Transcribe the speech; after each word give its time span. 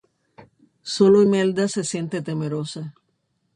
Sólo 0.95 1.21
Imelda 1.21 1.67
se 1.67 1.83
siente 1.91 2.23
temerosa. 2.23 2.95